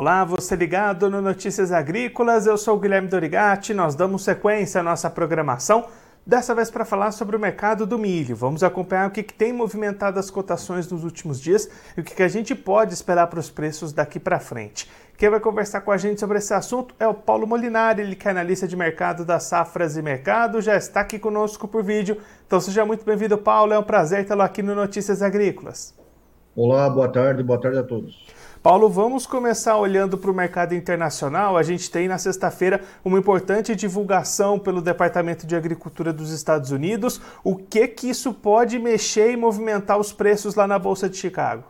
Olá, 0.00 0.24
você 0.24 0.56
ligado 0.56 1.10
no 1.10 1.20
Notícias 1.20 1.70
Agrícolas, 1.70 2.46
eu 2.46 2.56
sou 2.56 2.74
o 2.74 2.80
Guilherme 2.80 3.06
Dorigati, 3.06 3.74
nós 3.74 3.94
damos 3.94 4.24
sequência 4.24 4.80
à 4.80 4.82
nossa 4.82 5.10
programação, 5.10 5.88
dessa 6.26 6.54
vez 6.54 6.70
para 6.70 6.86
falar 6.86 7.10
sobre 7.12 7.36
o 7.36 7.38
mercado 7.38 7.84
do 7.84 7.98
milho. 7.98 8.34
Vamos 8.34 8.62
acompanhar 8.62 9.08
o 9.08 9.10
que, 9.10 9.22
que 9.22 9.34
tem 9.34 9.52
movimentado 9.52 10.18
as 10.18 10.30
cotações 10.30 10.90
nos 10.90 11.04
últimos 11.04 11.38
dias 11.38 11.68
e 11.94 12.00
o 12.00 12.02
que, 12.02 12.14
que 12.14 12.22
a 12.22 12.28
gente 12.28 12.54
pode 12.54 12.94
esperar 12.94 13.26
para 13.26 13.40
os 13.40 13.50
preços 13.50 13.92
daqui 13.92 14.18
para 14.18 14.40
frente. 14.40 14.90
Quem 15.18 15.28
vai 15.28 15.38
conversar 15.38 15.82
com 15.82 15.92
a 15.92 15.98
gente 15.98 16.18
sobre 16.18 16.38
esse 16.38 16.54
assunto 16.54 16.94
é 16.98 17.06
o 17.06 17.12
Paulo 17.12 17.46
Molinari, 17.46 18.00
ele 18.00 18.16
que 18.16 18.26
é 18.26 18.30
analista 18.30 18.66
de 18.66 18.76
mercado 18.76 19.22
da 19.22 19.38
Safras 19.38 19.98
e 19.98 20.02
Mercado, 20.02 20.62
já 20.62 20.76
está 20.76 21.02
aqui 21.02 21.18
conosco 21.18 21.68
por 21.68 21.82
vídeo. 21.84 22.16
Então 22.46 22.58
seja 22.58 22.86
muito 22.86 23.04
bem-vindo, 23.04 23.36
Paulo, 23.36 23.74
é 23.74 23.78
um 23.78 23.82
prazer 23.82 24.24
tê-lo 24.26 24.40
aqui 24.40 24.62
no 24.62 24.74
Notícias 24.74 25.20
Agrícolas. 25.20 25.94
Olá, 26.56 26.88
boa 26.88 27.12
tarde, 27.12 27.42
boa 27.42 27.60
tarde 27.60 27.78
a 27.78 27.82
todos. 27.82 28.40
Paulo, 28.62 28.90
vamos 28.90 29.24
começar 29.24 29.78
olhando 29.78 30.18
para 30.18 30.30
o 30.30 30.34
mercado 30.34 30.74
internacional. 30.74 31.56
A 31.56 31.62
gente 31.62 31.90
tem 31.90 32.06
na 32.06 32.18
sexta-feira 32.18 32.82
uma 33.02 33.18
importante 33.18 33.74
divulgação 33.74 34.58
pelo 34.58 34.82
Departamento 34.82 35.46
de 35.46 35.56
Agricultura 35.56 36.12
dos 36.12 36.30
Estados 36.30 36.70
Unidos. 36.70 37.22
O 37.42 37.56
que 37.56 37.88
que 37.88 38.10
isso 38.10 38.34
pode 38.34 38.78
mexer 38.78 39.32
e 39.32 39.36
movimentar 39.36 39.98
os 39.98 40.12
preços 40.12 40.56
lá 40.56 40.66
na 40.66 40.78
Bolsa 40.78 41.08
de 41.08 41.16
Chicago? 41.16 41.64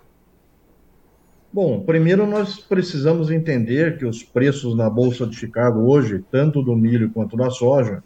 Bom, 1.52 1.80
primeiro 1.80 2.26
nós 2.26 2.58
precisamos 2.58 3.30
entender 3.30 3.96
que 3.96 4.04
os 4.04 4.24
preços 4.24 4.76
na 4.76 4.90
Bolsa 4.90 5.28
de 5.28 5.36
Chicago 5.36 5.88
hoje, 5.88 6.24
tanto 6.28 6.60
do 6.60 6.74
milho 6.74 7.10
quanto 7.10 7.36
da 7.36 7.50
soja, 7.50 8.02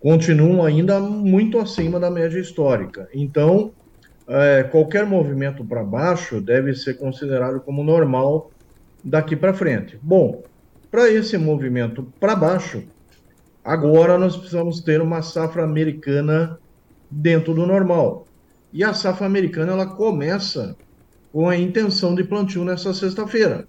continuam 0.00 0.62
ainda 0.62 1.00
muito 1.00 1.58
acima 1.58 1.98
da 1.98 2.10
média 2.10 2.38
histórica. 2.38 3.08
Então, 3.14 3.72
é, 4.28 4.62
qualquer 4.64 5.06
movimento 5.06 5.64
para 5.64 5.82
baixo 5.82 6.40
deve 6.40 6.74
ser 6.74 6.94
considerado 6.94 7.60
como 7.60 7.82
normal 7.82 8.50
daqui 9.02 9.34
para 9.34 9.54
frente. 9.54 9.98
Bom, 10.02 10.42
para 10.90 11.10
esse 11.10 11.36
movimento 11.36 12.06
para 12.20 12.36
baixo, 12.36 12.84
agora 13.64 14.18
nós 14.18 14.36
precisamos 14.36 14.80
ter 14.80 15.00
uma 15.00 15.22
safra 15.22 15.64
americana 15.64 16.58
dentro 17.10 17.54
do 17.54 17.66
normal. 17.66 18.26
E 18.72 18.82
a 18.84 18.94
safra 18.94 19.26
americana 19.26 19.72
ela 19.72 19.86
começa 19.86 20.76
com 21.32 21.48
a 21.48 21.56
intenção 21.56 22.14
de 22.14 22.24
plantio 22.24 22.64
nessa 22.64 22.92
sexta-feira, 22.92 23.66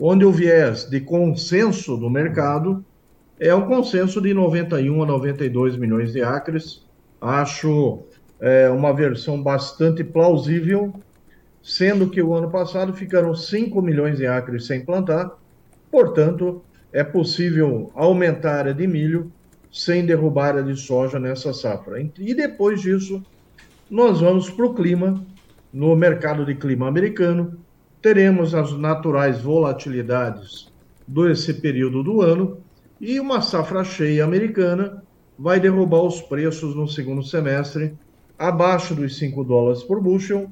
onde 0.00 0.24
o 0.24 0.32
viés 0.32 0.84
de 0.88 1.00
consenso 1.00 1.96
do 1.96 2.10
mercado 2.10 2.84
é 3.38 3.54
um 3.54 3.66
consenso 3.66 4.20
de 4.20 4.32
91 4.32 5.02
a 5.02 5.06
92 5.06 5.76
milhões 5.76 6.12
de 6.12 6.22
acres. 6.22 6.86
Acho 7.20 8.04
é, 8.42 8.68
uma 8.68 8.92
versão 8.92 9.40
bastante 9.40 10.02
plausível, 10.02 10.92
sendo 11.62 12.10
que 12.10 12.20
o 12.20 12.34
ano 12.34 12.50
passado 12.50 12.92
ficaram 12.92 13.32
5 13.36 13.80
milhões 13.80 14.18
de 14.18 14.26
acres 14.26 14.66
sem 14.66 14.84
plantar, 14.84 15.30
portanto, 15.92 16.60
é 16.92 17.04
possível 17.04 17.92
aumentar 17.94 18.50
a 18.50 18.58
área 18.58 18.74
de 18.74 18.84
milho 18.84 19.30
sem 19.70 20.04
derrubar 20.04 20.46
a 20.46 20.48
área 20.48 20.62
de 20.64 20.76
soja 20.76 21.20
nessa 21.20 21.54
safra. 21.54 22.02
E 22.18 22.34
depois 22.34 22.82
disso, 22.82 23.24
nós 23.88 24.20
vamos 24.20 24.50
para 24.50 24.66
o 24.66 24.74
clima, 24.74 25.24
no 25.72 25.94
mercado 25.94 26.44
de 26.44 26.56
clima 26.56 26.88
americano, 26.88 27.56
teremos 28.02 28.56
as 28.56 28.72
naturais 28.76 29.40
volatilidades 29.40 30.66
desse 31.06 31.54
período 31.54 32.02
do 32.02 32.20
ano 32.20 32.58
e 33.00 33.20
uma 33.20 33.40
safra 33.40 33.84
cheia 33.84 34.24
americana 34.24 35.02
vai 35.38 35.60
derrubar 35.60 36.02
os 36.02 36.20
preços 36.20 36.74
no 36.74 36.88
segundo 36.88 37.22
semestre 37.22 37.94
abaixo 38.48 38.92
dos 38.92 39.16
5 39.18 39.44
dólares 39.44 39.84
por 39.84 40.02
bushel, 40.02 40.50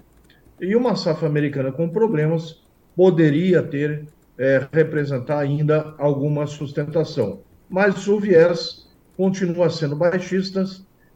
e 0.61 0.77
uma 0.77 0.95
safra 0.95 1.27
americana 1.27 1.73
com 1.73 1.89
problemas 1.89 2.63
poderia 2.95 3.63
ter, 3.63 4.07
é, 4.39 4.65
representar 4.73 5.41
ainda 5.41 5.93
alguma 5.99 6.47
sustentação. 6.47 7.41
Mas 7.69 8.07
o 8.07 8.21
viés 8.21 8.89
continua 9.17 9.69
sendo 9.71 9.97
baixista 9.97 10.65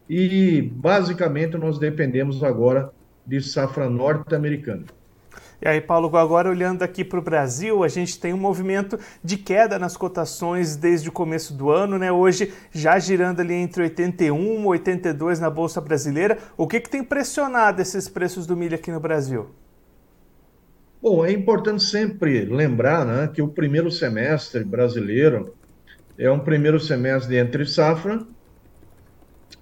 e 0.09 0.63
basicamente 0.63 1.57
nós 1.57 1.79
dependemos 1.79 2.43
agora 2.43 2.91
de 3.25 3.41
safra 3.41 3.89
norte-americana. 3.89 4.87
E 5.62 5.69
aí, 5.69 5.81
Paulo, 5.81 6.15
agora 6.16 6.48
olhando 6.48 6.82
aqui 6.82 7.04
para 7.04 7.19
o 7.19 7.22
Brasil, 7.22 7.84
a 7.84 7.88
gente 7.88 8.19
tem 8.19 8.32
um 8.32 8.38
movimento 8.38 8.98
de 9.22 9.37
queda 9.37 9.78
nas 9.78 9.97
cotações 9.97 10.76
desde 10.76 11.09
o 11.09 11.12
começo 11.12 11.54
do 11.54 11.70
ano, 11.70 11.98
né? 11.98 12.10
Hoje 12.10 12.53
já 12.72 12.98
girando 12.98 13.41
ali 13.41 13.54
entre 13.54 13.82
81 13.82 14.62
e 14.62 14.66
82 14.66 15.41
na 15.41 15.48
Bolsa 15.48 15.81
Brasileira. 15.81 16.38
O 16.56 16.66
que, 16.66 16.81
que 16.81 16.91
tem 16.91 17.03
pressionado 17.03 17.81
esses 17.81 18.09
preços 18.09 18.47
do 18.47 18.56
milho 18.56 18.75
aqui 18.75 18.91
no 18.91 19.00
Brasil? 19.00 19.48
Bom, 21.00 21.25
é 21.25 21.31
importante 21.31 21.82
sempre 21.82 22.47
lembrar 22.47 23.04
né, 23.04 23.28
que 23.32 23.42
o 23.42 23.48
primeiro 23.48 23.91
semestre 23.91 24.65
brasileiro 24.65 25.54
é 26.19 26.31
um 26.31 26.41
primeiro 26.41 26.81
semestre 26.81 27.36
entre 27.36 27.66
safra. 27.66 28.22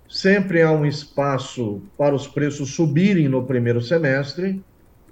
Sempre 0.09 0.63
há 0.63 0.71
um 0.71 0.87
espaço 0.87 1.83
para 1.99 2.15
os 2.15 2.29
preços 2.29 2.75
subirem 2.75 3.29
no 3.29 3.45
primeiro 3.45 3.81
semestre 3.81 4.63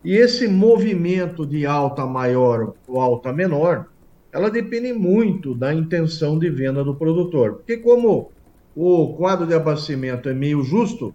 e 0.02 0.16
esse 0.16 0.48
movimento 0.48 1.46
de 1.46 1.66
alta 1.66 2.06
maior 2.06 2.74
ou 2.88 3.00
alta 3.00 3.32
menor, 3.32 3.86
ela 4.32 4.50
depende 4.50 4.92
muito 4.92 5.54
da 5.54 5.74
intenção 5.74 6.38
de 6.38 6.48
venda 6.48 6.82
do 6.82 6.94
produtor. 6.94 7.56
Porque 7.56 7.76
como 7.76 8.30
o 8.74 9.14
quadro 9.14 9.46
de 9.46 9.54
abastecimento 9.54 10.28
é 10.28 10.34
meio 10.34 10.62
justo, 10.62 11.14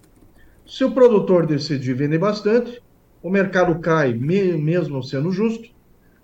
se 0.65 0.83
o 0.83 0.91
produtor 0.91 1.45
decidir 1.45 1.93
vender 1.93 2.19
bastante, 2.19 2.81
o 3.23 3.29
mercado 3.29 3.79
cai 3.79 4.13
mesmo 4.13 5.01
sendo 5.01 5.31
justo. 5.31 5.69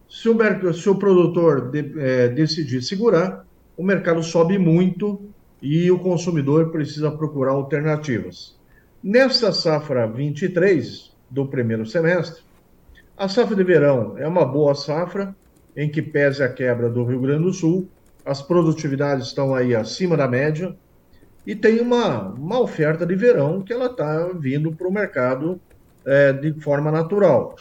Se 0.10 0.30
o, 0.30 0.74
se 0.74 0.90
o 0.90 0.96
produtor 0.96 1.72
de, 1.72 1.94
é, 1.98 2.28
decidir 2.28 2.82
segurar, 2.84 3.46
o 3.78 3.84
mercado 3.84 4.22
sobe 4.22 4.58
muito 4.58 5.22
e 5.62 5.90
o 5.90 5.98
consumidor 5.98 6.70
precisa 6.70 7.10
procurar 7.10 7.52
alternativas. 7.52 8.60
Nesta 9.02 9.52
safra 9.54 10.06
23 10.06 11.12
do 11.30 11.46
primeiro 11.46 11.86
semestre, 11.86 12.44
a 13.22 13.28
safra 13.28 13.56
de 13.56 13.64
verão 13.64 14.18
é 14.18 14.28
uma 14.28 14.44
boa 14.44 14.74
safra, 14.74 15.36
em 15.78 15.88
que 15.88 16.02
pese 16.02 16.42
a 16.42 16.52
quebra 16.52 16.90
do 16.90 17.04
Rio 17.04 17.22
Grande 17.22 17.44
do 17.44 17.54
Sul, 17.54 17.88
as 18.26 18.42
produtividades 18.42 19.28
estão 19.28 19.54
aí 19.54 19.76
acima 19.76 20.18
da 20.18 20.28
média, 20.28 20.76
e 21.46 21.56
tem 21.56 21.80
uma, 21.82 22.30
uma 22.30 22.60
oferta 22.60 23.06
de 23.06 23.14
verão 23.16 23.62
que 23.62 23.72
ela 23.72 23.86
está 23.86 24.28
vindo 24.34 24.72
para 24.72 24.88
o 24.88 24.92
mercado 24.92 25.62
é, 26.04 26.34
de 26.34 26.52
forma 26.62 26.90
natural. 26.90 27.56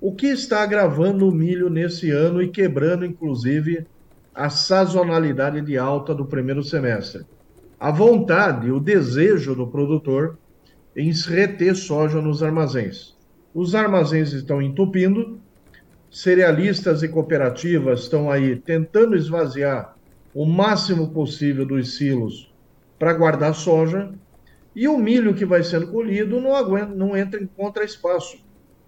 O 0.00 0.14
que 0.14 0.28
está 0.28 0.62
agravando 0.62 1.28
o 1.28 1.32
milho 1.32 1.68
nesse 1.68 2.10
ano 2.10 2.42
e 2.42 2.48
quebrando, 2.48 3.04
inclusive, 3.04 3.86
a 4.34 4.48
sazonalidade 4.48 5.60
de 5.60 5.76
alta 5.76 6.14
do 6.14 6.24
primeiro 6.24 6.62
semestre? 6.62 7.26
A 7.78 7.90
vontade, 7.90 8.72
o 8.72 8.80
desejo 8.80 9.54
do 9.54 9.66
produtor 9.66 10.38
em 10.96 11.12
reter 11.12 11.76
soja 11.76 12.18
nos 12.18 12.42
armazéns. 12.42 13.12
Os 13.54 13.74
armazéns 13.74 14.32
estão 14.32 14.62
entupindo, 14.62 15.38
cerealistas 16.10 17.02
e 17.02 17.08
cooperativas 17.08 18.00
estão 18.00 18.30
aí 18.30 18.56
tentando 18.56 19.14
esvaziar 19.14 19.94
o 20.34 20.46
máximo 20.46 21.10
possível 21.10 21.66
dos 21.66 21.96
silos 21.96 22.50
para 22.98 23.12
guardar 23.12 23.54
soja, 23.54 24.10
e 24.74 24.88
o 24.88 24.96
milho 24.96 25.34
que 25.34 25.44
vai 25.44 25.62
sendo 25.62 25.88
colhido 25.88 26.40
não, 26.40 26.56
aguenta, 26.56 26.94
não 26.94 27.14
entra 27.14 27.42
em 27.42 27.46
contra-espaço 27.46 28.38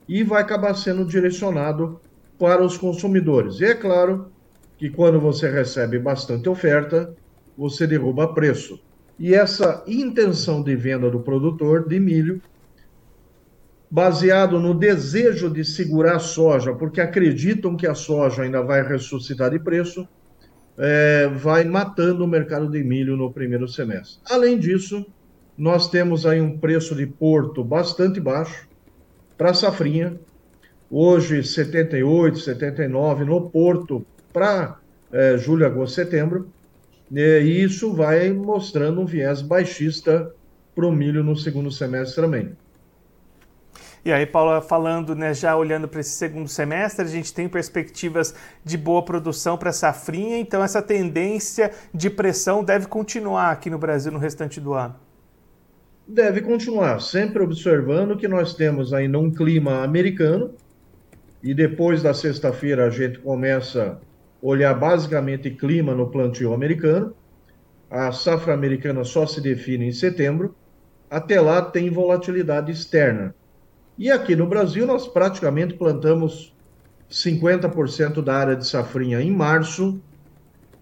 e 0.09 0.23
vai 0.23 0.41
acabar 0.41 0.75
sendo 0.75 1.05
direcionado 1.05 2.01
para 2.39 2.65
os 2.65 2.79
consumidores. 2.79 3.61
E 3.61 3.67
é 3.67 3.75
claro 3.75 4.33
que 4.79 4.89
quando 4.89 5.21
você 5.21 5.51
recebe 5.51 5.99
bastante 5.99 6.49
oferta, 6.49 7.15
você 7.57 7.87
derruba 7.87 8.33
preço. 8.33 8.81
E 9.19 9.35
essa 9.35 9.85
intenção 9.87 10.63
de 10.63 10.75
venda 10.75 11.11
do 11.11 11.21
produtor 11.21 11.87
de 11.87 12.01
milho 12.01 12.41
baseado 13.95 14.59
no 14.59 14.75
desejo 14.75 15.49
de 15.49 15.65
segurar 15.65 16.17
a 16.17 16.19
soja, 16.19 16.75
porque 16.75 17.01
acreditam 17.01 17.77
que 17.77 17.87
a 17.87 17.95
soja 17.95 18.43
ainda 18.43 18.61
vai 18.61 18.83
ressuscitar 18.83 19.53
de 19.53 19.61
preço, 19.61 20.09
é, 20.77 21.29
vai 21.29 21.63
matando 21.63 22.25
o 22.25 22.27
mercado 22.27 22.69
de 22.69 22.83
milho 22.83 23.17
no 23.17 23.33
primeiro 23.33 23.69
semestre. 23.69 24.19
Além 24.29 24.59
disso, 24.59 25.07
nós 25.57 25.89
temos 25.89 26.27
aí 26.27 26.41
um 26.41 26.59
preço 26.59 26.93
de 26.97 27.07
porto 27.07 27.63
bastante 27.63 28.19
baixo 28.19 28.69
para 29.39 29.51
a 29.51 29.55
safrinha, 29.55 30.19
hoje 30.91 31.45
78, 31.45 32.41
79 32.41 33.25
no 33.25 33.49
porto 33.49 34.05
para 34.33 34.77
é, 35.13 35.39
julho, 35.39 35.65
agosto, 35.65 35.95
setembro, 35.95 36.49
e 37.13 37.63
isso 37.63 37.95
vai 37.95 38.33
mostrando 38.33 39.01
um 39.01 39.07
viés 39.07 39.41
baixista 39.41 40.35
para 40.75 40.85
o 40.85 40.91
milho 40.91 41.23
no 41.23 41.37
segundo 41.37 41.71
semestre 41.71 42.21
também. 42.21 42.57
E 44.05 44.13
aí, 44.13 44.27
Paula, 44.27 44.61
falando, 44.61 45.15
né, 45.15 45.33
já 45.33 45.57
olhando 45.57 45.89
para 45.89 46.01
esse 46.01 46.11
segundo 46.11 46.47
semestre, 46.49 47.05
a 47.05 47.09
gente 47.09 47.33
tem 47.33 47.49
perspectivas 47.49 48.35
de 48.63 48.77
boa 48.77 49.03
produção 49.03 49.57
para 49.57 49.71
a 49.71 49.73
safrinha, 49.73 50.39
então 50.39 50.63
essa 50.63 50.83
tendência 50.83 51.71
de 51.93 52.11
pressão 52.11 52.63
deve 52.63 52.87
continuar 52.87 53.51
aqui 53.51 53.71
no 53.71 53.79
Brasil 53.79 54.13
no 54.13 54.19
restante 54.19 54.61
do 54.61 54.75
ano. 54.75 54.95
Deve 56.07 56.43
continuar, 56.43 57.01
sempre 57.01 57.43
observando 57.43 58.15
que 58.17 58.29
nós 58.29 58.55
temos 58.55 58.93
ainda 58.93 59.19
um 59.19 59.31
clima 59.31 59.83
americano, 59.83 60.51
e 61.43 61.55
depois 61.55 62.03
da 62.03 62.13
sexta-feira 62.13 62.87
a 62.87 62.91
gente 62.91 63.19
começa 63.21 63.99
olhar 64.45 64.75
basicamente 64.75 65.51
clima 65.51 65.95
no 65.95 66.11
plantio 66.11 66.53
americano. 66.53 67.15
A 67.91 68.13
safra 68.13 68.53
americana 68.53 69.03
só 69.03 69.27
se 69.27 69.41
define 69.41 69.87
em 69.87 69.93
setembro. 69.93 70.55
Até 71.11 71.41
lá 71.41 71.63
tem 71.63 71.89
volatilidade 71.89 72.71
externa. 72.71 73.35
E 73.97 74.11
aqui 74.11 74.35
no 74.35 74.47
Brasil 74.47 74.87
nós 74.87 75.07
praticamente 75.07 75.75
plantamos 75.75 76.53
50% 77.11 78.23
da 78.23 78.35
área 78.35 78.57
de 78.57 78.67
safrinha 78.67 79.21
em 79.21 79.31
março 79.31 80.01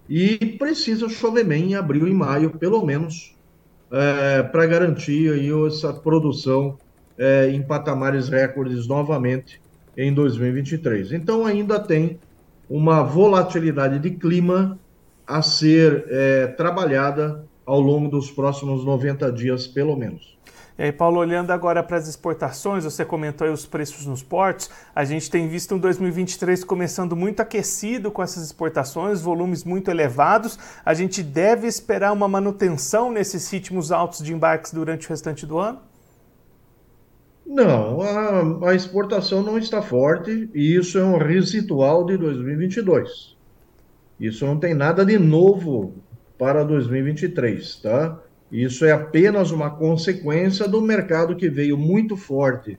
e 0.09 0.37
precisa 0.57 1.07
chover 1.07 1.45
bem 1.45 1.71
em 1.71 1.75
abril 1.75 2.07
e 2.07 2.13
maio, 2.13 2.49
pelo 2.51 2.83
menos, 2.85 3.35
é, 3.91 4.41
para 4.43 4.65
garantir 4.65 5.31
aí 5.31 5.49
essa 5.67 5.93
produção 5.93 6.77
é, 7.17 7.49
em 7.49 7.61
patamares 7.61 8.29
recordes 8.29 8.87
novamente 8.87 9.61
em 9.95 10.11
2023. 10.11 11.11
Então 11.11 11.45
ainda 11.45 11.79
tem 11.79 12.19
uma 12.67 13.03
volatilidade 13.03 13.99
de 13.99 14.11
clima 14.11 14.79
a 15.27 15.41
ser 15.41 16.05
é, 16.09 16.47
trabalhada 16.47 17.45
ao 17.65 17.79
longo 17.79 18.09
dos 18.09 18.31
próximos 18.31 18.83
90 18.83 19.31
dias, 19.31 19.67
pelo 19.67 19.95
menos. 19.95 20.37
E 20.77 20.83
aí, 20.83 20.91
Paulo, 20.91 21.19
olhando 21.19 21.51
agora 21.51 21.83
para 21.83 21.97
as 21.97 22.07
exportações, 22.07 22.83
você 22.83 23.05
comentou 23.05 23.45
aí 23.45 23.53
os 23.53 23.65
preços 23.65 24.07
nos 24.07 24.23
portos. 24.23 24.71
A 24.95 25.05
gente 25.05 25.29
tem 25.29 25.47
visto 25.47 25.75
um 25.75 25.79
2023 25.79 26.63
começando 26.63 27.15
muito 27.15 27.41
aquecido 27.41 28.09
com 28.09 28.23
essas 28.23 28.43
exportações, 28.43 29.21
volumes 29.21 29.63
muito 29.63 29.91
elevados. 29.91 30.57
A 30.83 30.95
gente 30.95 31.21
deve 31.21 31.67
esperar 31.67 32.11
uma 32.11 32.27
manutenção 32.27 33.11
nesses 33.11 33.49
ritmos 33.51 33.91
altos 33.91 34.23
de 34.23 34.33
embarques 34.33 34.73
durante 34.73 35.05
o 35.05 35.09
restante 35.09 35.45
do 35.45 35.59
ano? 35.59 35.79
Não, 37.45 38.01
a, 38.01 38.69
a 38.69 38.73
exportação 38.75 39.43
não 39.43 39.59
está 39.59 39.81
forte 39.81 40.49
e 40.55 40.75
isso 40.75 40.97
é 40.97 41.03
um 41.03 41.17
residual 41.17 42.03
de 42.05 42.17
2022. 42.17 43.37
Isso 44.19 44.45
não 44.45 44.57
tem 44.57 44.73
nada 44.73 45.05
de 45.05 45.19
novo 45.19 45.93
para 46.37 46.63
2023, 46.63 47.75
tá? 47.75 48.19
Isso 48.53 48.85
é 48.85 48.91
apenas 48.91 49.49
uma 49.49 49.71
consequência 49.71 50.67
do 50.67 50.79
mercado 50.79 51.35
que 51.35 51.49
veio 51.49 51.75
muito 51.75 52.15
forte 52.15 52.77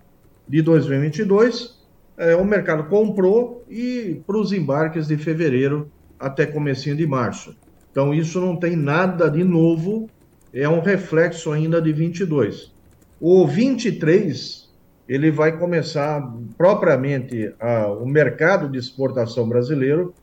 de 0.48 0.62
2022. 0.62 1.82
É, 2.16 2.36
o 2.36 2.44
mercado 2.44 2.84
comprou 2.84 3.64
e 3.68 4.22
para 4.24 4.38
os 4.38 4.52
embarques 4.52 5.08
de 5.08 5.16
fevereiro 5.16 5.90
até 6.16 6.46
comecinho 6.46 6.94
de 6.94 7.04
março. 7.04 7.56
Então 7.90 8.14
isso 8.14 8.40
não 8.40 8.54
tem 8.54 8.76
nada 8.76 9.28
de 9.28 9.42
novo, 9.42 10.08
é 10.52 10.68
um 10.68 10.78
reflexo 10.78 11.50
ainda 11.50 11.82
de 11.82 11.92
22. 11.92 12.72
O 13.20 13.44
23 13.44 14.72
ele 15.08 15.32
vai 15.32 15.58
começar 15.58 16.22
propriamente 16.56 17.52
a, 17.58 17.88
o 17.88 18.06
mercado 18.06 18.68
de 18.68 18.78
exportação 18.78 19.48
brasileiro 19.48 20.14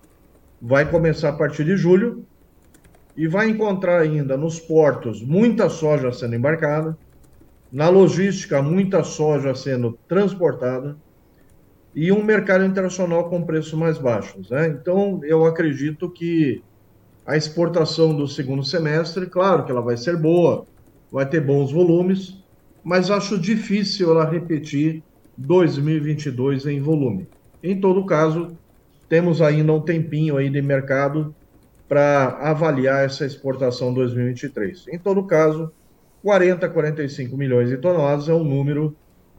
vai 0.61 0.89
começar 0.89 1.27
a 1.27 1.33
partir 1.33 1.65
de 1.65 1.75
julho 1.75 2.25
e 3.15 3.27
vai 3.27 3.49
encontrar 3.49 3.99
ainda 3.99 4.37
nos 4.37 4.59
portos 4.59 5.21
muita 5.21 5.69
soja 5.69 6.11
sendo 6.11 6.35
embarcada, 6.35 6.97
na 7.71 7.89
logística 7.89 8.61
muita 8.61 9.03
soja 9.03 9.55
sendo 9.55 9.97
transportada 10.07 10.95
e 11.93 12.11
um 12.11 12.23
mercado 12.23 12.65
internacional 12.65 13.29
com 13.29 13.41
preços 13.43 13.73
mais 13.73 13.97
baixos. 13.97 14.49
Né? 14.49 14.67
Então, 14.67 15.19
eu 15.23 15.45
acredito 15.45 16.09
que 16.09 16.61
a 17.25 17.37
exportação 17.37 18.15
do 18.15 18.27
segundo 18.27 18.63
semestre, 18.63 19.25
claro 19.25 19.65
que 19.65 19.71
ela 19.71 19.81
vai 19.81 19.97
ser 19.97 20.17
boa, 20.17 20.65
vai 21.11 21.25
ter 21.25 21.41
bons 21.41 21.71
volumes, 21.71 22.37
mas 22.83 23.11
acho 23.11 23.37
difícil 23.37 24.11
ela 24.11 24.29
repetir 24.29 25.03
2022 25.37 26.65
em 26.65 26.81
volume. 26.81 27.27
Em 27.61 27.79
todo 27.79 28.05
caso, 28.05 28.57
temos 29.07 29.41
ainda 29.41 29.71
um 29.73 29.81
tempinho 29.81 30.37
aí 30.37 30.49
de 30.49 30.61
mercado 30.61 31.35
para 31.91 32.37
avaliar 32.39 33.03
essa 33.03 33.25
exportação 33.25 33.93
2023. 33.93 34.87
Em 34.93 34.97
todo 34.97 35.25
caso, 35.25 35.73
40, 36.23 36.69
45 36.69 37.35
milhões 37.35 37.67
de 37.67 37.75
toneladas 37.75 38.29
é 38.29 38.33
um 38.33 38.45
número 38.45 38.95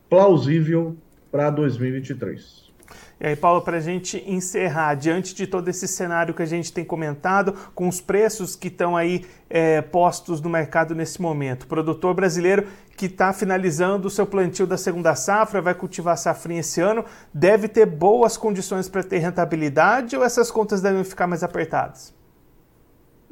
plausível 0.06 0.94
para 1.30 1.48
2023. 1.48 2.70
E 3.18 3.26
aí, 3.26 3.34
Paulo, 3.34 3.62
para 3.62 3.78
a 3.78 3.80
gente 3.80 4.22
encerrar, 4.30 4.96
diante 4.96 5.34
de 5.34 5.46
todo 5.46 5.66
esse 5.68 5.88
cenário 5.88 6.34
que 6.34 6.42
a 6.42 6.46
gente 6.46 6.70
tem 6.70 6.84
comentado, 6.84 7.54
com 7.74 7.88
os 7.88 8.02
preços 8.02 8.54
que 8.54 8.68
estão 8.68 8.98
aí 8.98 9.24
é, 9.48 9.80
postos 9.80 10.38
no 10.38 10.50
mercado 10.50 10.94
nesse 10.94 11.22
momento, 11.22 11.66
produtor 11.66 12.12
brasileiro 12.12 12.66
que 12.98 13.06
está 13.06 13.32
finalizando 13.32 14.08
o 14.08 14.10
seu 14.10 14.26
plantio 14.26 14.66
da 14.66 14.76
segunda 14.76 15.14
safra, 15.14 15.62
vai 15.62 15.74
cultivar 15.74 16.18
safrinha 16.18 16.60
esse 16.60 16.82
ano, 16.82 17.02
deve 17.32 17.66
ter 17.66 17.86
boas 17.86 18.36
condições 18.36 18.90
para 18.90 19.02
ter 19.02 19.20
rentabilidade 19.20 20.14
ou 20.14 20.22
essas 20.22 20.50
contas 20.50 20.82
devem 20.82 21.02
ficar 21.02 21.26
mais 21.26 21.42
apertadas? 21.42 22.20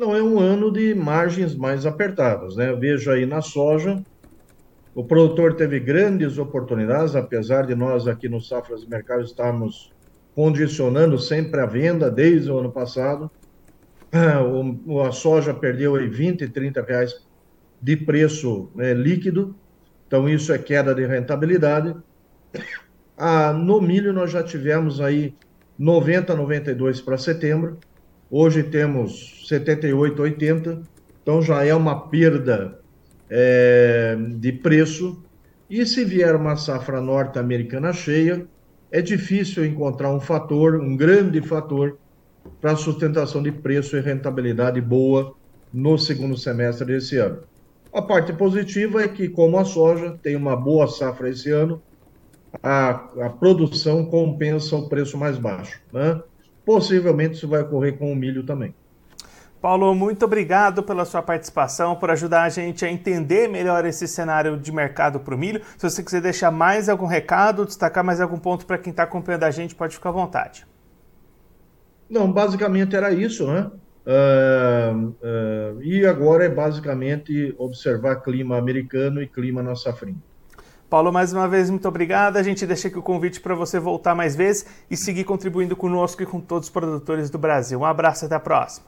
Não, 0.00 0.16
é 0.16 0.22
um 0.22 0.40
ano 0.40 0.72
de 0.72 0.94
margens 0.94 1.54
mais 1.54 1.84
apertadas, 1.84 2.56
né? 2.56 2.72
Veja 2.72 3.12
aí 3.12 3.26
na 3.26 3.42
soja, 3.42 4.02
o 4.94 5.04
produtor 5.04 5.56
teve 5.56 5.78
grandes 5.78 6.38
oportunidades, 6.38 7.14
apesar 7.14 7.66
de 7.66 7.74
nós 7.74 8.08
aqui 8.08 8.26
no 8.26 8.40
Safras 8.40 8.82
e 8.82 8.88
Mercado 8.88 9.22
estarmos 9.22 9.92
condicionando 10.34 11.18
sempre 11.18 11.60
a 11.60 11.66
venda 11.66 12.10
desde 12.10 12.50
o 12.50 12.58
ano 12.58 12.72
passado. 12.72 13.30
O, 14.86 15.02
a 15.02 15.12
soja 15.12 15.52
perdeu 15.52 15.94
aí 15.94 16.08
20, 16.08 16.48
30 16.48 16.80
reais 16.80 17.14
de 17.78 17.94
preço 17.94 18.70
né, 18.74 18.94
líquido, 18.94 19.54
então 20.06 20.26
isso 20.26 20.50
é 20.50 20.56
queda 20.56 20.94
de 20.94 21.04
rentabilidade. 21.04 21.94
Ah, 23.18 23.52
no 23.52 23.82
milho 23.82 24.14
nós 24.14 24.30
já 24.30 24.42
tivemos 24.42 24.98
aí 24.98 25.34
90, 25.78 26.34
92 26.34 27.02
para 27.02 27.18
setembro, 27.18 27.78
Hoje 28.32 28.62
temos 28.62 29.44
78, 29.48 30.22
80, 30.22 30.82
então 31.20 31.42
já 31.42 31.64
é 31.64 31.74
uma 31.74 32.08
perda 32.08 32.78
é, 33.28 34.16
de 34.36 34.52
preço. 34.52 35.20
E 35.68 35.84
se 35.84 36.04
vier 36.04 36.36
uma 36.36 36.54
safra 36.54 37.00
norte-americana 37.00 37.92
cheia, 37.92 38.46
é 38.92 39.02
difícil 39.02 39.66
encontrar 39.66 40.12
um 40.12 40.20
fator, 40.20 40.76
um 40.76 40.96
grande 40.96 41.40
fator, 41.42 41.98
para 42.60 42.76
sustentação 42.76 43.42
de 43.42 43.50
preço 43.50 43.96
e 43.96 44.00
rentabilidade 44.00 44.80
boa 44.80 45.34
no 45.72 45.98
segundo 45.98 46.36
semestre 46.36 46.86
desse 46.86 47.16
ano. 47.16 47.40
A 47.92 48.00
parte 48.00 48.32
positiva 48.32 49.02
é 49.02 49.08
que, 49.08 49.28
como 49.28 49.58
a 49.58 49.64
soja 49.64 50.16
tem 50.22 50.36
uma 50.36 50.54
boa 50.54 50.86
safra 50.86 51.30
esse 51.30 51.50
ano, 51.50 51.82
a, 52.62 52.90
a 53.20 53.30
produção 53.30 54.04
compensa 54.04 54.76
o 54.76 54.88
preço 54.88 55.18
mais 55.18 55.36
baixo. 55.36 55.80
Né? 55.92 56.20
Possivelmente 56.70 57.34
isso 57.34 57.48
vai 57.48 57.62
ocorrer 57.62 57.98
com 57.98 58.12
o 58.12 58.14
milho 58.14 58.44
também. 58.44 58.72
Paulo, 59.60 59.92
muito 59.92 60.24
obrigado 60.24 60.84
pela 60.84 61.04
sua 61.04 61.20
participação, 61.20 61.96
por 61.96 62.12
ajudar 62.12 62.44
a 62.44 62.48
gente 62.48 62.84
a 62.84 62.88
entender 62.88 63.48
melhor 63.48 63.84
esse 63.84 64.06
cenário 64.06 64.56
de 64.56 64.70
mercado 64.70 65.18
para 65.18 65.34
o 65.34 65.36
milho. 65.36 65.60
Se 65.76 65.90
você 65.90 66.00
quiser 66.00 66.20
deixar 66.20 66.52
mais 66.52 66.88
algum 66.88 67.06
recado, 67.06 67.66
destacar 67.66 68.04
mais 68.04 68.20
algum 68.20 68.38
ponto 68.38 68.66
para 68.66 68.78
quem 68.78 68.92
está 68.92 69.02
acompanhando 69.02 69.42
a 69.42 69.50
gente, 69.50 69.74
pode 69.74 69.96
ficar 69.96 70.10
à 70.10 70.12
vontade. 70.12 70.64
Não, 72.08 72.30
basicamente 72.30 72.94
era 72.94 73.12
isso, 73.12 73.48
né? 73.48 73.68
Uh, 74.06 75.08
uh, 75.08 75.82
e 75.82 76.06
agora 76.06 76.44
é 76.44 76.48
basicamente 76.48 77.52
observar 77.58 78.22
clima 78.22 78.56
americano 78.56 79.20
e 79.20 79.26
clima 79.26 79.60
na 79.60 79.74
safrinha. 79.74 80.22
Paulo, 80.90 81.12
mais 81.12 81.32
uma 81.32 81.46
vez, 81.46 81.70
muito 81.70 81.86
obrigado. 81.86 82.36
A 82.36 82.42
gente 82.42 82.66
deixa 82.66 82.88
aqui 82.88 82.98
o 82.98 83.02
convite 83.02 83.40
para 83.40 83.54
você 83.54 83.78
voltar 83.78 84.12
mais 84.12 84.34
vezes 84.34 84.66
e 84.90 84.96
seguir 84.96 85.22
contribuindo 85.22 85.76
conosco 85.76 86.20
e 86.20 86.26
com 86.26 86.40
todos 86.40 86.66
os 86.66 86.72
produtores 86.72 87.30
do 87.30 87.38
Brasil. 87.38 87.78
Um 87.78 87.84
abraço, 87.84 88.26
até 88.26 88.34
a 88.34 88.40
próxima. 88.40 88.86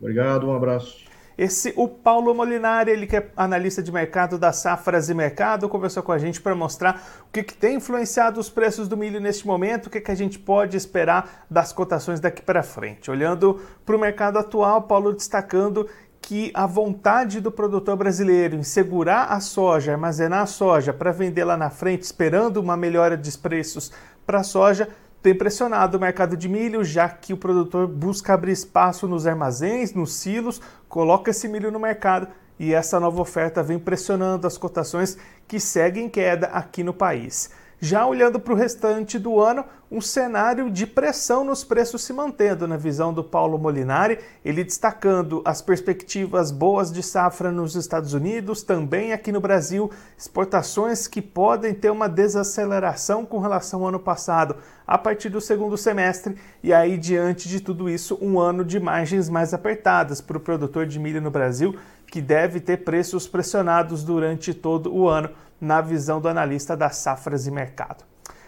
Obrigado, 0.00 0.48
um 0.48 0.56
abraço. 0.56 1.04
Esse, 1.36 1.74
o 1.76 1.88
Paulo 1.88 2.32
Molinari, 2.32 2.92
ele 2.92 3.06
que 3.08 3.16
é 3.16 3.28
analista 3.36 3.82
de 3.82 3.90
mercado 3.90 4.38
da 4.38 4.52
Safras 4.52 5.10
e 5.10 5.14
Mercado, 5.14 5.68
conversou 5.68 6.02
com 6.02 6.12
a 6.12 6.18
gente 6.18 6.40
para 6.40 6.54
mostrar 6.54 7.02
o 7.28 7.32
que, 7.32 7.42
que, 7.42 7.54
tem 7.54 7.76
influenciado 7.76 8.38
os 8.38 8.48
preços 8.48 8.86
do 8.86 8.96
milho 8.96 9.20
neste 9.20 9.44
momento, 9.44 9.86
o 9.86 9.90
que, 9.90 10.00
que 10.00 10.12
a 10.12 10.14
gente 10.14 10.38
pode 10.38 10.76
esperar 10.76 11.44
das 11.50 11.72
cotações 11.72 12.20
daqui 12.20 12.40
para 12.40 12.62
frente. 12.62 13.10
Olhando 13.10 13.60
para 13.84 13.96
o 13.96 13.98
mercado 13.98 14.38
atual, 14.38 14.82
Paulo 14.82 15.12
destacando 15.12 15.88
que 16.26 16.50
a 16.54 16.66
vontade 16.66 17.38
do 17.38 17.52
produtor 17.52 17.96
brasileiro 17.96 18.56
em 18.56 18.62
segurar 18.62 19.26
a 19.26 19.40
soja, 19.40 19.92
armazenar 19.92 20.40
a 20.40 20.46
soja 20.46 20.90
para 20.90 21.12
vender 21.12 21.44
lá 21.44 21.54
na 21.54 21.68
frente, 21.68 22.02
esperando 22.02 22.56
uma 22.56 22.78
melhora 22.78 23.14
de 23.14 23.36
preços 23.36 23.92
para 24.26 24.40
a 24.40 24.42
soja, 24.42 24.88
tem 25.22 25.34
pressionado 25.34 25.98
o 25.98 26.00
mercado 26.00 26.34
de 26.34 26.48
milho, 26.48 26.82
já 26.82 27.10
que 27.10 27.34
o 27.34 27.36
produtor 27.36 27.86
busca 27.86 28.32
abrir 28.32 28.52
espaço 28.52 29.06
nos 29.06 29.26
armazéns, 29.26 29.92
nos 29.92 30.14
silos, 30.14 30.62
coloca 30.88 31.30
esse 31.30 31.46
milho 31.46 31.70
no 31.70 31.78
mercado 31.78 32.26
e 32.58 32.72
essa 32.72 32.98
nova 32.98 33.20
oferta 33.20 33.62
vem 33.62 33.78
pressionando 33.78 34.46
as 34.46 34.56
cotações 34.56 35.18
que 35.46 35.60
seguem 35.60 36.08
queda 36.08 36.46
aqui 36.46 36.82
no 36.82 36.94
país. 36.94 37.50
Já 37.80 38.06
olhando 38.06 38.38
para 38.40 38.52
o 38.52 38.56
restante 38.56 39.18
do 39.18 39.40
ano, 39.40 39.64
um 39.90 40.00
cenário 40.00 40.70
de 40.70 40.86
pressão 40.86 41.44
nos 41.44 41.62
preços 41.62 42.02
se 42.02 42.12
mantendo, 42.12 42.66
na 42.66 42.76
visão 42.76 43.12
do 43.12 43.22
Paulo 43.22 43.58
Molinari, 43.58 44.18
ele 44.44 44.64
destacando 44.64 45.42
as 45.44 45.60
perspectivas 45.60 46.50
boas 46.50 46.90
de 46.92 47.02
safra 47.02 47.52
nos 47.52 47.74
Estados 47.74 48.14
Unidos, 48.14 48.62
também 48.62 49.12
aqui 49.12 49.30
no 49.30 49.40
Brasil, 49.40 49.90
exportações 50.16 51.06
que 51.06 51.20
podem 51.20 51.74
ter 51.74 51.90
uma 51.90 52.08
desaceleração 52.08 53.24
com 53.24 53.38
relação 53.38 53.82
ao 53.82 53.88
ano 53.88 54.00
passado 54.00 54.56
a 54.86 54.96
partir 54.96 55.28
do 55.28 55.40
segundo 55.40 55.76
semestre, 55.76 56.36
e 56.62 56.72
aí, 56.72 56.96
diante 56.96 57.48
de 57.48 57.60
tudo 57.60 57.88
isso, 57.88 58.18
um 58.20 58.38
ano 58.38 58.64
de 58.64 58.80
margens 58.80 59.28
mais 59.28 59.52
apertadas 59.52 60.20
para 60.20 60.36
o 60.36 60.40
produtor 60.40 60.86
de 60.86 60.98
milho 60.98 61.20
no 61.20 61.30
Brasil, 61.30 61.74
que 62.06 62.20
deve 62.20 62.60
ter 62.60 62.78
preços 62.78 63.26
pressionados 63.26 64.04
durante 64.04 64.54
todo 64.54 64.94
o 64.94 65.08
ano 65.08 65.30
na 65.64 65.80
visão 65.80 66.20
do 66.20 66.28
analista 66.28 66.76
das 66.76 66.96
safras 66.96 67.46
e 67.46 67.50
mercado. 67.50 68.04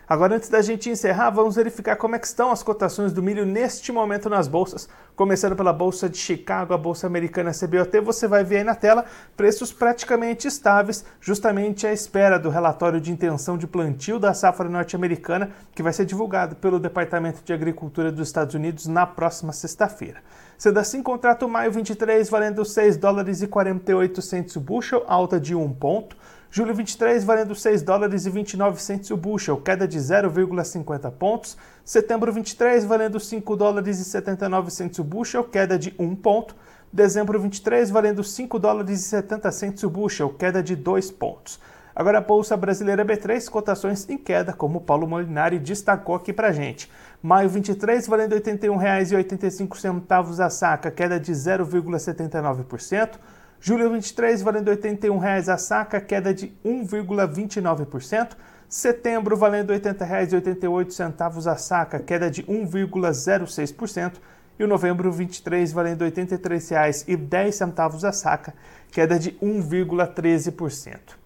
Agora, 0.09 0.37
antes 0.37 0.49
da 0.49 0.63
gente 0.63 0.89
encerrar, 0.89 1.31
vamos 1.31 1.57
verificar 1.57 1.97
como 1.97 2.15
é 2.15 2.21
estão 2.21 2.53
as 2.53 2.63
cotações 2.63 3.13
do 3.13 3.21
milho 3.21 3.45
neste 3.45 3.91
momento 3.91 4.31
nas 4.31 4.47
bolsas. 4.47 4.89
Começando 5.17 5.57
pela 5.57 5.73
Bolsa 5.73 6.09
de 6.09 6.17
Chicago, 6.17 6.73
a 6.73 6.79
Bolsa 6.79 7.09
Americana 7.09 7.51
CBOT, 7.51 7.99
você 8.01 8.29
vai 8.29 8.45
ver 8.45 8.59
aí 8.59 8.65
na 8.65 8.77
tela 8.77 9.05
preços 9.37 9.73
praticamente 9.73 10.47
estáveis, 10.47 11.05
justamente 11.21 11.89
à 11.89 11.93
espera 11.93 12.39
do 12.39 12.51
relatório 12.51 13.01
de 13.01 13.11
intenção 13.11 13.59
de 13.59 13.67
plantio 13.67 14.21
da 14.21 14.33
safra 14.33 14.69
norte-americana, 14.69 15.51
que 15.75 15.83
vai 15.83 15.93
ser 15.93 16.05
divulgado 16.05 16.55
pelo 16.55 16.79
Departamento 16.79 17.43
de 17.43 17.53
Agricultura 17.53 18.13
dos 18.13 18.29
Estados 18.29 18.55
Unidos 18.55 18.87
na 18.87 19.07
próxima 19.07 19.53
sexta-feira. 19.53 20.23
Sendo 20.57 20.79
assim, 20.79 21.03
contrato 21.03 21.49
maio 21.49 21.73
23 21.73 22.31
valendo 22.31 22.65
6 22.65 22.97
dólares 22.97 23.43
e 23.43 23.49
48 23.49 24.23
centos 24.23 24.55
o 24.55 24.61
bushel, 24.61 25.03
alta 25.09 25.41
de 25.41 25.53
1 25.53 25.73
ponto. 25.75 26.17
Julho 26.57 26.75
23 26.75 27.23
valendo 27.23 27.55
6 27.55 27.83
dólares 27.83 28.25
e 28.25 28.31
29 28.31 28.81
centos 28.81 29.11
o 29.11 29.17
bushel, 29.19 29.59
queda 29.59 29.87
de 29.87 29.99
0,50 29.99 31.11
pontos. 31.11 31.55
Setembro 31.85 32.33
23 32.33 32.83
valendo 32.83 33.21
5 33.21 33.55
dólares 33.55 33.99
e 33.99 34.05
79 34.07 34.71
centos 34.71 34.99
o 34.99 35.05
bushel, 35.05 35.45
queda 35.45 35.79
de 35.79 35.95
1 35.99 36.17
ponto. 36.17 36.57
Dezembro 36.91 37.39
23 37.39 37.91
valendo 37.91 38.25
5 38.25 38.59
dólares 38.59 39.01
e 39.01 39.03
70 39.03 39.53
centos 39.53 39.83
o 39.83 39.91
bushel, 39.91 40.31
queda 40.31 40.63
de 40.63 40.75
2 40.75 41.11
pontos. 41.11 41.61
Agora 41.95 42.19
a 42.19 42.23
Bolsa 42.23 42.57
Brasileira 42.57 43.05
B3, 43.05 43.51
cotações 43.51 44.09
em 44.09 44.17
queda, 44.17 44.55
como 44.55 44.81
Paulo 44.81 45.07
Molinari 45.07 45.59
destacou 45.59 46.15
aqui 46.15 46.33
pra 46.33 46.53
gente. 46.53 46.91
Maio 47.23 47.51
23 47.51 48.07
valendo 48.07 48.33
R$ 48.33 48.41
81,85 48.41 50.43
a 50.43 50.49
saca, 50.49 50.91
queda 50.91 51.21
de 51.21 51.33
0,79%. 51.33 53.19
Julho 53.61 53.91
23 53.91 54.43
valendo 54.43 54.71
R$ 54.71 54.77
81,00 54.77 55.53
a 55.53 55.59
saca, 55.59 56.01
queda 56.01 56.33
de 56.33 56.53
1,29%. 56.65 58.37
Setembro 58.69 59.37
valendo 59.37 59.73
R$ 59.73 59.81
80,88 59.81 61.51
a 61.51 61.57
saca, 61.57 61.99
queda 62.01 62.31
de 62.31 62.43
1,06%. 62.43 64.15
E 64.59 64.65
novembro 64.67 65.13
23 65.13 65.71
valendo 65.73 66.05
R$ 66.05 66.11
83,10 66.11 68.05
a 68.09 68.13
saca, 68.13 68.55
queda 68.91 69.19
de 69.19 69.33
1,13%. 69.33 71.26